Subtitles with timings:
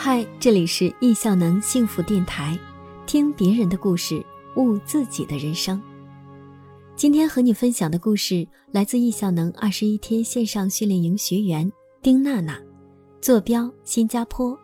[0.00, 2.56] 嗨，这里是易效能幸福电台，
[3.04, 4.24] 听别人的故事，
[4.54, 5.82] 悟自己的人生。
[6.94, 11.68] 今天和你分享的故事来自易效能二十一天线上训练营学员
[12.00, 12.56] 丁娜娜，
[13.20, 14.56] 坐标新加坡。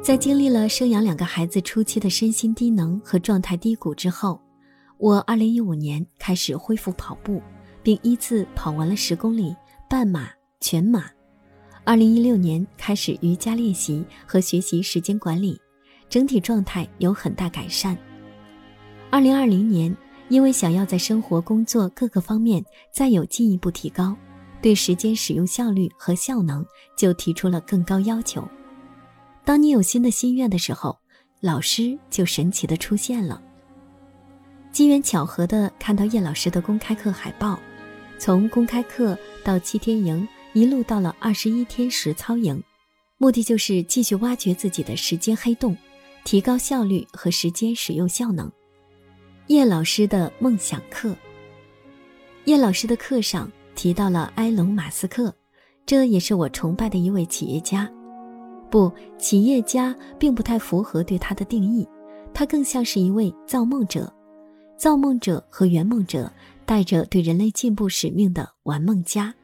[0.00, 4.40] 在经历了生养两个孩子初期的身心低能和状态低谷之后，
[4.98, 7.42] 我二零一五年开始恢复跑步，
[7.82, 9.52] 并依次跑完了十公里、
[9.90, 10.28] 半马、
[10.60, 11.10] 全马。
[11.86, 15.56] 二零一六年开始瑜伽练习和学习时间管理，
[16.08, 17.96] 整体状态有很大改善。
[19.08, 19.96] 二零二零年，
[20.28, 22.60] 因为想要在生活、工作各个方面
[22.92, 24.16] 再有进一步提高，
[24.60, 26.66] 对时间使用效率和效能
[26.98, 28.42] 就提出了更高要求。
[29.44, 30.98] 当你有新的心愿的时候，
[31.40, 33.40] 老师就神奇的出现了。
[34.72, 37.56] 机缘巧合的看到叶老师的公开课海报，
[38.18, 40.26] 从公开课到七天营。
[40.56, 42.58] 一路到了二十一天实操营，
[43.18, 45.76] 目的就是继续挖掘自己的时间黑洞，
[46.24, 48.50] 提高效率和时间使用效能。
[49.48, 51.14] 叶老师的梦想课。
[52.46, 55.30] 叶老师的课上提到了埃隆·马斯克，
[55.84, 57.86] 这也是我崇拜的一位企业家。
[58.70, 61.86] 不，企业家并不太符合对他的定义，
[62.32, 64.10] 他更像是一位造梦者。
[64.78, 66.32] 造梦者和圆梦者，
[66.64, 69.26] 带着对人类进步使命的玩梦家。《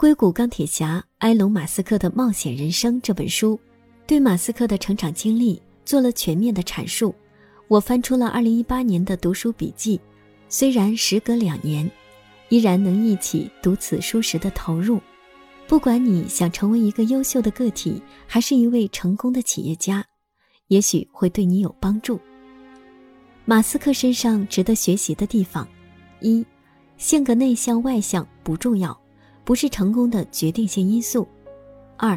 [0.00, 3.60] 硅谷钢铁侠埃隆·马斯克的冒险人生》这本书，
[4.06, 7.14] 对马斯克的成长经历做了全面的阐述。
[7.68, 10.00] 我翻出了2018年的读书笔记，
[10.48, 11.90] 虽然时隔两年，
[12.48, 14.98] 依然能忆起读此书时的投入。
[15.68, 20.02] 不管你想成为一个优秀的个体，还是一位成功的企业家，
[20.68, 22.18] 也许会对你有帮助。
[23.44, 25.68] 马斯克身上值得学习的地方：
[26.20, 26.42] 一，
[26.96, 28.98] 性格内向外向不重要。
[29.50, 31.26] 不是成功的决定性因素。
[31.96, 32.16] 二，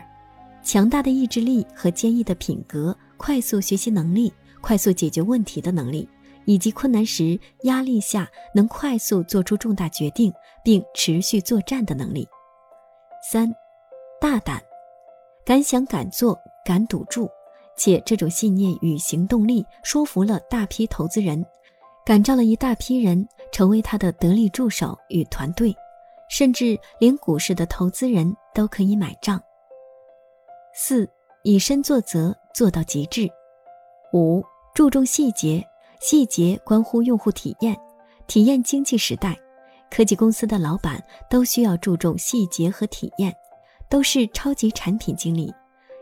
[0.61, 4.31] 强大的意志力和坚毅的品格、快速学习能力、
[4.61, 6.07] 快速解决问题的能力，
[6.45, 10.31] 以及困难时压力下能快速做出重大决定
[10.63, 12.27] 并持续作战的能力。
[13.31, 13.51] 三，
[14.21, 14.61] 大胆，
[15.43, 17.27] 敢想敢做敢赌注，
[17.75, 21.43] 且这种信念与行动力说服了大批投资人，
[22.05, 25.75] 感召了一大批人成为他的得力助手与团队。
[26.33, 29.39] 甚至连股市的投资人都可以买账。
[30.73, 31.07] 四，
[31.43, 33.29] 以身作则，做到极致。
[34.13, 35.63] 五，注重细节，
[36.01, 37.79] 细节关乎用户体验。
[38.25, 39.37] 体验经济时代，
[39.91, 40.99] 科技公司的老板
[41.29, 43.31] 都需要注重细节和体验，
[43.87, 45.53] 都是超级产品经理。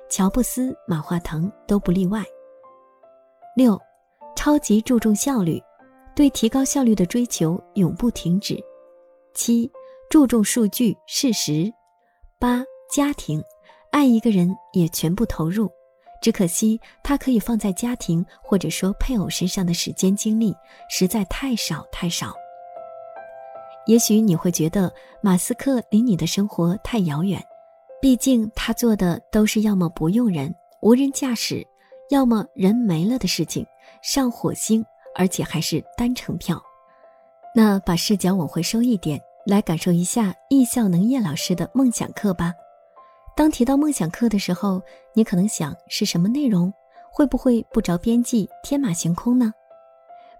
[0.09, 2.23] 乔布斯、马化腾都不例外。
[3.57, 3.77] 六，
[4.37, 5.61] 超级注重效率，
[6.15, 8.57] 对提高效率的追求永不停止。
[9.33, 9.69] 七。
[10.11, 11.71] 注重数据事实，
[12.37, 12.61] 八
[12.93, 13.41] 家庭，
[13.91, 15.71] 爱一个人也全部投入，
[16.21, 20.53] 只可惜他可以放在家庭或者说配偶身上的时间精力
[20.89, 22.33] 实在太少太少。
[23.87, 27.41] 也许你会觉得马斯克离你的生活太遥远，
[28.01, 31.65] 毕竟他做的都是要么不用人无人驾驶，
[32.09, 33.65] 要么人没了的事情，
[34.01, 34.83] 上火星，
[35.15, 36.61] 而且还是单程票。
[37.55, 39.17] 那把视角往回收一点。
[39.45, 42.53] 来感受一下易效能叶老师的梦想课吧。
[43.35, 44.81] 当提到梦想课的时候，
[45.13, 46.71] 你可能想是什么内容？
[47.11, 49.53] 会不会不着边际、天马行空呢？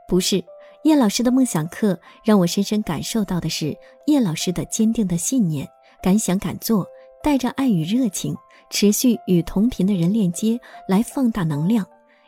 [0.07, 0.43] 不是，
[0.83, 5.67] 叶老师的梦想课让我深深感受到的是叶老师的坚定的信念，
[6.01, 6.85] 敢想敢做，
[7.23, 8.35] 带着爱与热情，
[8.69, 11.85] 持续与同频的人链接，来放大能量，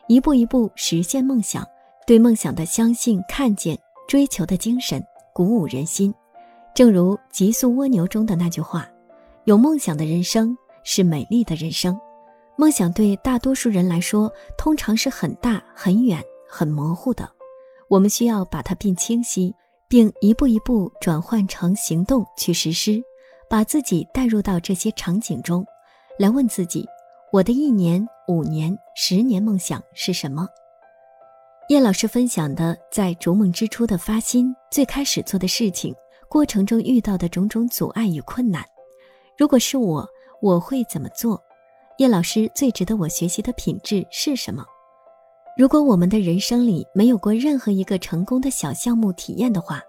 [0.07, 1.65] 一步一步实现梦想。
[2.05, 3.77] 对梦想的相信、看见、
[4.09, 5.01] 追求的精神，
[5.33, 6.13] 鼓舞人心。
[6.75, 8.89] 正如《极速蜗牛》中的那句话
[9.45, 11.99] ：“有梦想的人生是美丽的人生。”
[12.57, 16.19] 梦想对大多数人来说，通常是很大、很远、
[16.49, 17.29] 很模糊的。
[17.89, 19.53] 我们需要把它变清晰，
[19.87, 22.99] 并一步一步转换成行动去实施，
[23.47, 25.63] 把自己带入到这些场景中，
[26.17, 26.87] 来问自己：
[27.31, 30.47] 我的一年、五年、十年梦想是什么？
[31.69, 35.93] 叶老师分享的，在逐梦之初的发心，最开始做的事情。
[36.33, 38.65] 过程中遇到的种种阻碍与困难，
[39.37, 40.03] 如果是我，
[40.41, 41.39] 我会怎么做？
[41.99, 44.65] 叶老师最值得我学习的品质是什么？
[45.55, 49.79] 如果我们的人生里没有过任何一个成功的小项目体验的话，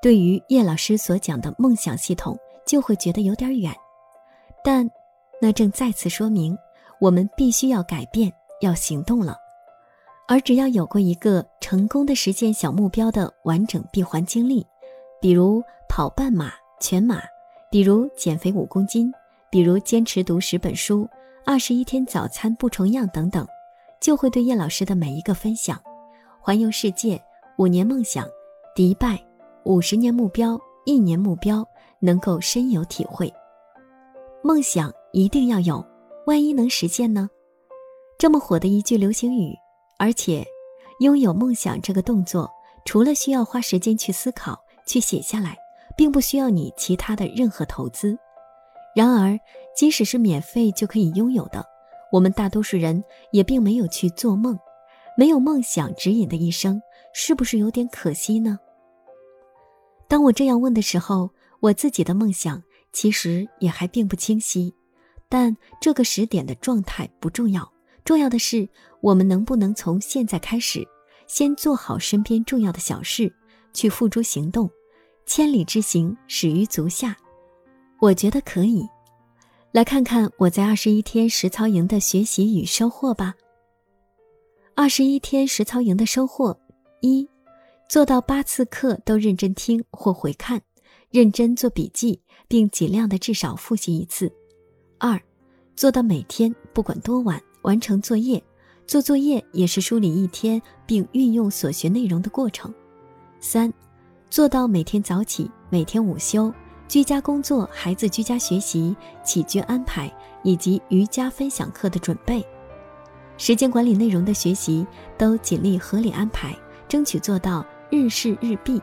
[0.00, 3.70] 对于叶老师所讲的梦想系统就会觉得有点远。
[4.64, 4.90] 但
[5.42, 6.56] 那正再次说明，
[7.02, 9.36] 我们必须要改变，要行动了。
[10.26, 14.66] 而只要有过一个成功的实现小目标的完整闭环经历，
[15.22, 15.62] 比如。
[15.94, 17.20] 跑半马、全马，
[17.70, 19.12] 比如减肥五公斤，
[19.50, 21.06] 比如坚持读十本书、
[21.44, 23.46] 二十一天早餐不重样等等，
[24.00, 25.78] 就会对叶老师的每一个分享、
[26.40, 27.22] 环游世界、
[27.58, 28.26] 五年梦想、
[28.74, 29.22] 迪拜、
[29.64, 31.62] 五十年目标、一年目标
[32.00, 33.30] 能够深有体会。
[34.42, 35.84] 梦想一定要有，
[36.26, 37.28] 万一能实现呢？
[38.16, 39.54] 这么火的一句流行语，
[39.98, 40.42] 而且
[41.00, 42.50] 拥有梦想这个动作，
[42.86, 44.58] 除了需要花时间去思考、
[44.92, 45.56] 去写下来。
[45.96, 48.16] 并不需要你其他的任何投资。
[48.94, 49.38] 然而，
[49.76, 51.64] 即使是免费就可以拥有的，
[52.10, 54.58] 我们大多数人也并没有去做梦。
[55.16, 56.80] 没有梦想指引的一生，
[57.12, 58.58] 是不是有点可惜呢？
[60.08, 61.30] 当我这样问的时候，
[61.60, 62.62] 我自己的梦想
[62.92, 64.74] 其实也还并不清晰。
[65.28, 67.70] 但这个时点的状态不重要，
[68.04, 68.66] 重要的是
[69.02, 70.82] 我们能不能从现在开始，
[71.26, 73.30] 先做好身边重要的小事，
[73.74, 74.70] 去付诸行动。
[75.34, 77.16] 千里之行，始于足下。
[78.00, 78.86] 我觉得可以，
[79.72, 83.32] 来看看我在二十一天实操营的学习与收获吧。
[84.74, 86.54] 二十一天实操营的收获：
[87.00, 87.26] 一，
[87.88, 90.60] 做到八次课都认真听或回看，
[91.08, 94.28] 认真做笔记，并尽量的至少复习一次；
[94.98, 95.18] 二，
[95.74, 98.44] 做到每天不管多晚完成作业，
[98.86, 102.70] 做作业也是梳理一天并运用所学内容的过程；
[103.40, 103.72] 三。
[104.32, 106.50] 做到每天早起，每天午休，
[106.88, 110.10] 居家工作、孩子居家学习、起居安排
[110.42, 112.42] 以及瑜伽分享课的准备，
[113.36, 114.86] 时间管理内容的学习
[115.18, 116.56] 都尽力合理安排，
[116.88, 118.80] 争取做到日事日毕。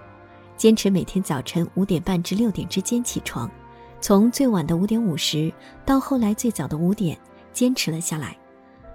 [0.56, 3.50] 坚持每天早晨五点半至六点之间起床，
[4.00, 5.52] 从最晚的五点五十
[5.84, 7.18] 到后来最早的五点，
[7.52, 8.38] 坚持了下来。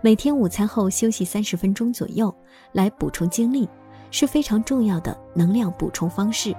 [0.00, 2.32] 每天午餐后休息三十分钟左右，
[2.70, 3.68] 来补充精力。
[4.14, 6.54] 是非常重要的能量补充方式。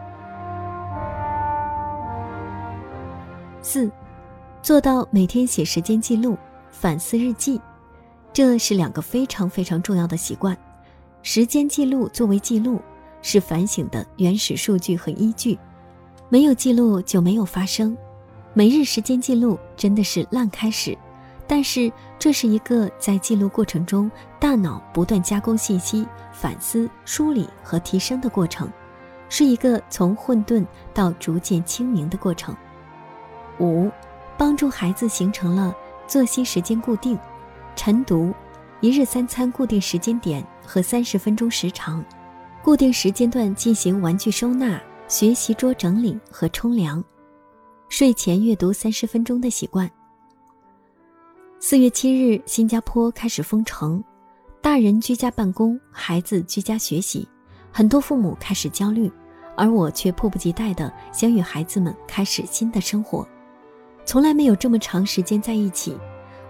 [3.61, 3.89] 四，
[4.61, 6.37] 做到每天写时间记录、
[6.69, 7.61] 反思日记，
[8.33, 10.55] 这是两个非常非常重要的习惯。
[11.23, 12.81] 时间记录作为记录，
[13.21, 15.57] 是反省的原始数据和依据，
[16.27, 17.97] 没有记录就没有发生。
[18.53, 20.97] 每日时间记录真的是烂开始。
[21.47, 24.09] 但是，这是一个在记录过程中，
[24.39, 28.67] 大脑不断加工信息、反思、梳理和提升的过程，
[29.29, 32.55] 是一个从混沌到逐渐清明的过程。
[33.59, 33.91] 五，
[34.37, 35.73] 帮助孩子形成了
[36.07, 37.17] 作息时间固定、
[37.75, 38.33] 晨读、
[38.81, 42.03] 一日三餐固定时间点和三十分钟时长，
[42.63, 47.03] 固定时间段进行玩具收纳、学习桌整理和冲凉，
[47.87, 49.87] 睡前阅读三十分钟的习惯。
[51.57, 54.03] 四月七日，新加坡开始封城，
[54.61, 57.27] 大人居家办公，孩子居家学习，
[57.71, 59.09] 很多父母开始焦虑，
[59.55, 63.27] 而我却迫不及待地想与孩子们开始新的生活。
[64.03, 65.97] 从来没有这么长时间在一起，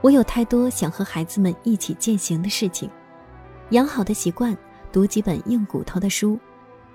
[0.02, 2.90] 我有太多想和孩子们一起践行的事情：
[3.70, 4.58] 养好的习惯，
[4.92, 6.38] 读几本硬骨头的书，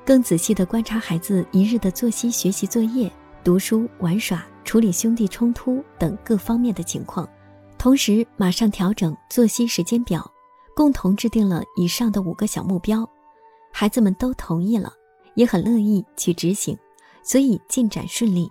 [0.04, 3.10] 更仔细地观察孩子一日的作息、学习作业、
[3.42, 7.26] 读书、玩耍、处理兄弟冲突等各方面的情况。
[7.81, 10.31] 同时，马上调整作息时间表，
[10.77, 13.09] 共同制定了以上的五个小目标，
[13.73, 14.93] 孩子们都同意了，
[15.35, 16.77] 也很乐意去执行，
[17.23, 18.47] 所以进展顺利。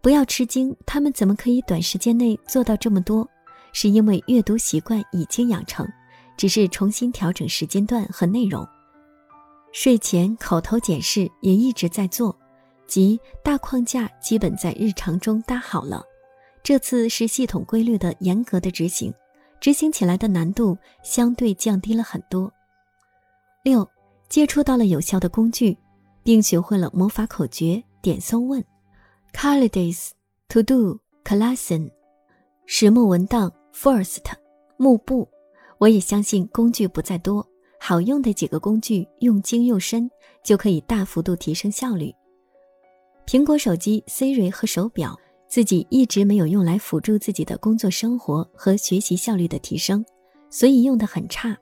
[0.00, 3.28] 不要吃惊，他们怎么可以短时间内做到这么多？
[3.72, 5.84] 是因为阅读习惯已经养成，
[6.36, 8.64] 只是重新调整时间段和内容。
[9.72, 12.38] 睡前口头检视也一直在做，
[12.86, 16.04] 即大框架基本在日常中搭好了。
[16.68, 19.10] 这次是系统规律的、严格的执行，
[19.58, 22.52] 执行起来的难度相对降低了很多。
[23.64, 23.88] 六，
[24.28, 25.74] 接触到了有效的工具，
[26.22, 28.62] 并学会了魔法口诀、点搜问、
[29.32, 30.12] c a l i d a y s
[30.50, 31.90] To Do、Classen、
[32.66, 34.24] 石墨文档、First、
[34.76, 35.26] 幕布。
[35.78, 37.48] 我也相信工具不在多，
[37.80, 40.10] 好用的几个工具用精用深，
[40.44, 42.14] 就可以大幅度提升效率。
[43.26, 45.18] 苹果手机、Siri 和手表。
[45.48, 50.04] 自己一直没有用来辅助自己的工作生活和学习效率的提升，
[50.50, 51.56] 所以用的很差。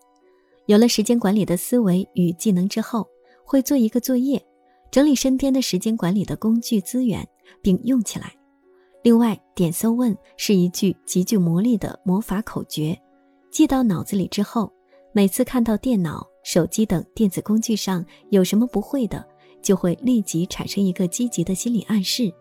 [0.66, 3.06] 有了时间管理的思维与技能之后，
[3.44, 4.44] 会做一个作业，
[4.90, 7.24] 整理身边的时间管理的工具资源，
[7.62, 8.34] 并用起来。
[9.04, 13.00] 另外，点搜问是一句极具魔力的魔法口诀，
[13.52, 14.68] 记到脑子里之后，
[15.12, 19.24] 每次看到电脑、手机等电子工具上有什么不会的，
[19.62, 22.32] 就会立即产生一个积极的心理暗示：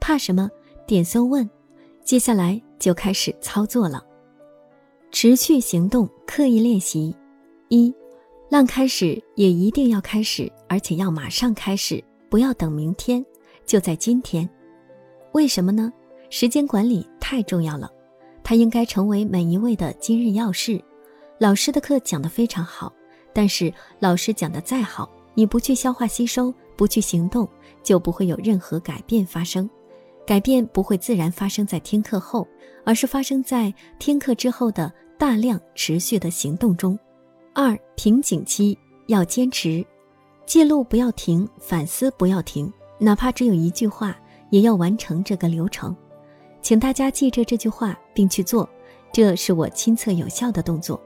[0.00, 0.48] 怕什么？
[0.86, 1.48] 点搜问，
[2.04, 4.04] 接下来就开始操作了。
[5.10, 7.14] 持续行动，刻意练习。
[7.68, 7.94] 一，
[8.50, 13.24] 浪开始也一定要开始，而且要马上开始，不要等明天，
[13.64, 14.48] 就在今天。
[15.32, 15.90] 为什么呢？
[16.28, 17.90] 时间管理太重要了，
[18.42, 20.82] 它应该成为每一位的今日要事。
[21.38, 22.92] 老师的课讲得非常好，
[23.32, 27.48] 但是老师讲得再好，你不去消化吸收，不去行动，
[27.82, 29.68] 就不会有任何改变发生。
[30.26, 32.46] 改变不会自然发生在听课后，
[32.84, 36.98] 而是发生在听课之后的大量持续的行动中。
[37.52, 38.76] 二瓶颈期
[39.06, 39.84] 要坚持，
[40.46, 44.16] 记录不要停，反思不要停，哪怕只有一句话，
[44.50, 45.94] 也要完成这个流程。
[46.62, 48.68] 请大家记着这句话并去做，
[49.12, 51.00] 这是我亲测有效的动作。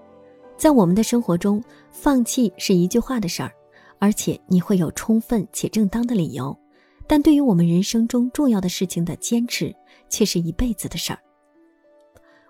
[0.56, 3.52] 在我们的生活中，放弃是一句话的事儿，
[3.98, 6.56] 而且你会有充分且正当的理由。
[7.08, 9.74] 但对于我们人生中重要的事情的坚持，
[10.10, 11.18] 却是一辈子的事儿。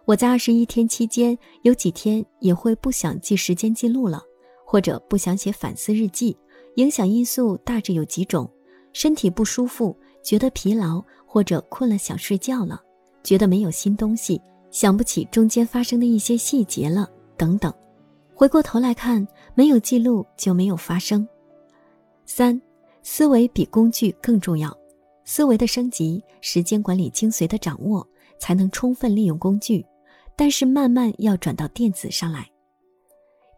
[0.04, 4.20] 我在二十一天期间，有几天也会不想记时间记录了，
[4.66, 6.36] 或者不想写反思日记。
[6.74, 8.50] 影响因素大致有几种：
[8.92, 12.80] 身体不舒服，觉得疲劳，或者困了想睡觉了，
[13.22, 17.72] 觉得没有新东西，想不起中间发生的一些细节了，等等。
[18.34, 21.26] 回过头来看，没有记录就没有发生。
[22.26, 22.60] 三。
[23.02, 24.76] 思维比工具更重要，
[25.25, 28.07] 思维的升级，时间管理精髓的掌握，
[28.38, 29.85] 才能充分利用工具。
[30.37, 32.49] 但是慢慢要转到电子上来。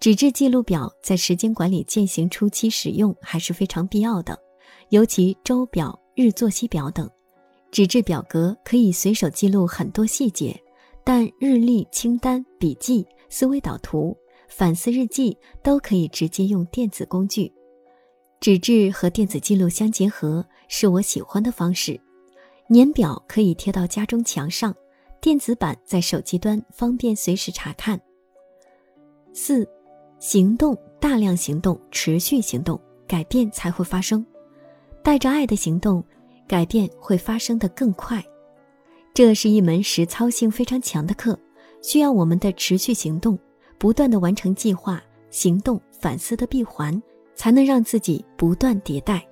[0.01, 4.39] 纸质记录表在时间管理践行初期使用还是非常必要的，
[4.89, 7.07] 尤其周表、日作息表等。
[7.71, 10.59] 纸质表格可以随手记录很多细节，
[11.05, 14.17] 但日历、清单、笔记、思维导图、
[14.49, 17.53] 反思日记都可以直接用电子工具。
[18.41, 22.01] 纸质和电子记录相结合是我喜欢的方式。
[22.69, 24.75] 年表可以贴到家中墙上，
[25.21, 28.01] 电子版在手机端方便随时查看。
[29.35, 29.69] 四，
[30.19, 34.25] 行动，大量行动，持续行动，改变才会发生。
[35.03, 36.03] 带着爱的行动，
[36.49, 38.25] 改变会发生的更快。
[39.13, 41.39] 这是一门实操性非常强的课，
[41.83, 43.39] 需要我们的持续行动，
[43.77, 47.03] 不断的完成计划、行动、反思的闭环。
[47.41, 49.27] 才能让自己不断迭代。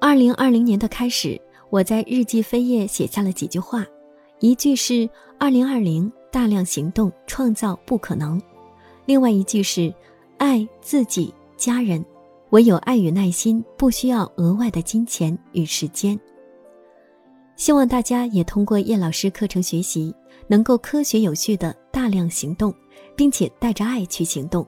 [0.00, 3.86] 二零二零年的开始，我在日记扉页写下了几句话，
[4.40, 5.08] 一句是
[5.38, 8.42] “二零二零大量行动创造不可能”，
[9.06, 9.94] 另外一句是
[10.38, 12.04] “爱自己家人，
[12.50, 16.18] 唯有爱与耐心，不需要额外的金钱与时间”。
[17.54, 20.12] 希望大家也通过叶老师课程学习，
[20.48, 22.74] 能够科学有序的大量行动，
[23.14, 24.66] 并且带着爱去行动。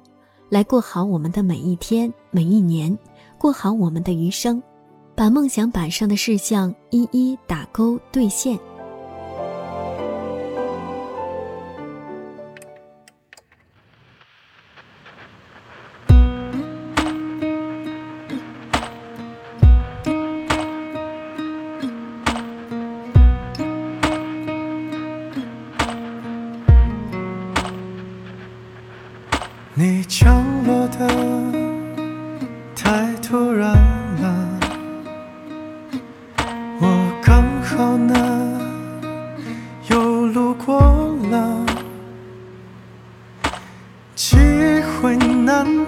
[0.52, 2.98] 来过好我们的每一天、每一年，
[3.38, 4.62] 过好我们的余生，
[5.14, 8.58] 把梦想板上的事项一一打勾兑现。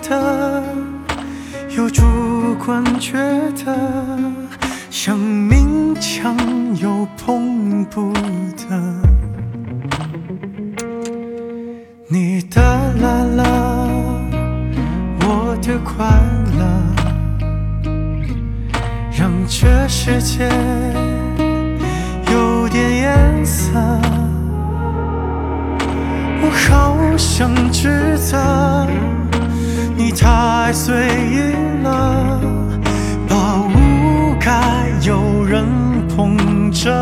[0.08, 0.62] 的，
[1.76, 2.02] 又主
[2.64, 3.18] 观觉
[3.64, 3.76] 得
[4.90, 6.37] 像勉强
[6.76, 9.00] 又碰不得，
[12.08, 12.62] 你的
[13.00, 13.44] 来了
[15.20, 15.54] 我。
[15.66, 16.04] 的快
[16.58, 16.62] 乐，
[19.11, 20.46] 让这世界
[22.30, 23.80] 有点颜色。
[26.42, 28.37] 我好想指责
[30.04, 30.94] 你太随
[31.32, 32.38] 意了，
[33.26, 34.52] 宝物该
[35.00, 35.64] 有人
[36.14, 36.37] 捧
[36.70, 36.92] 着。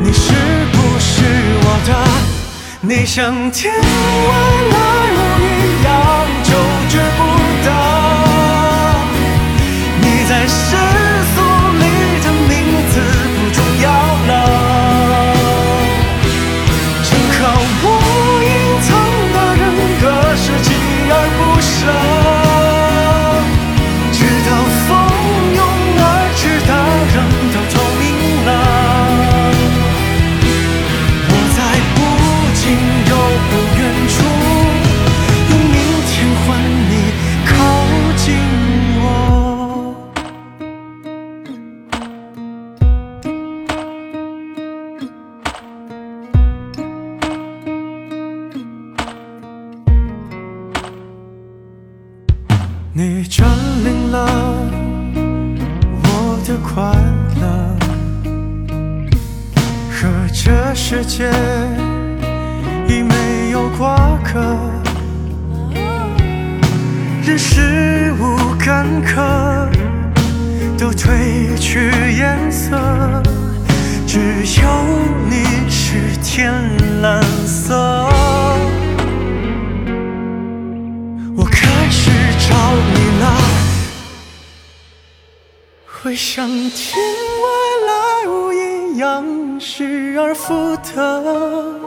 [0.00, 0.32] 你是
[0.72, 1.22] 不是
[1.62, 1.94] 我的？
[2.80, 3.80] 你像天外
[4.72, 4.76] 来
[5.14, 5.92] 物一样，
[6.42, 6.50] 久
[6.88, 7.20] 觉不
[7.64, 7.68] 得。
[10.00, 10.32] 你在
[60.96, 61.28] 世界
[62.86, 64.56] 已没有瓜葛，
[67.26, 69.68] 人事物干渴
[70.78, 72.78] 都褪去颜色，
[74.06, 74.20] 只
[74.62, 74.68] 有
[75.28, 76.54] 你是天
[77.02, 77.74] 蓝色。
[81.36, 82.12] 我开始
[82.48, 82.54] 找
[82.94, 83.24] 你了，
[85.86, 86.96] 会像天
[87.42, 87.63] 外
[88.94, 89.24] 样
[89.60, 91.80] 失而复得。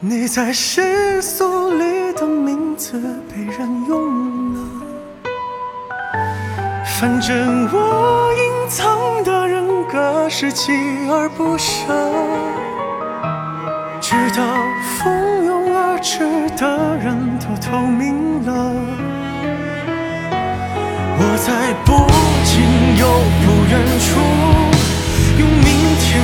[0.00, 3.00] 你在世俗里的名字
[3.30, 4.60] 被人用了，
[7.00, 11.94] 反正我隐藏的人格是锲而不舍，
[14.00, 14.44] 直到
[14.98, 16.18] 蜂拥而至
[16.58, 18.52] 的人都透明了，
[21.16, 22.06] 我在不
[22.44, 22.52] 近
[22.98, 23.02] 又
[23.40, 24.04] 不远处
[25.36, 25.60] 用明
[25.98, 26.23] 天